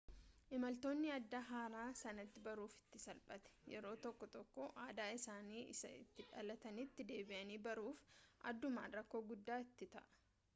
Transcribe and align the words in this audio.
imaltoonni 0.57 1.09
aadaa 1.15 1.41
haaraa 1.49 1.89
sanatti 1.99 2.41
baruuf 2.47 2.77
itti 2.79 3.01
salphate 3.03 3.53
yeroo 3.73 3.91
tokko 4.07 4.29
tokko 4.37 4.65
aadaa 4.85 5.05
isaanii 5.19 5.61
isa 5.75 5.93
itti 5.99 6.27
dhalatanitti 6.33 7.07
deebi'anii 7.13 7.59
baruuf 7.69 8.03
addumaan 8.55 8.99
rakkoo 9.01 9.23
guddaa 9.33 9.63
itti 9.69 9.93
ta'a 9.95 10.09